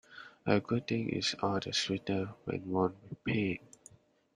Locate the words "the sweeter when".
1.59-2.67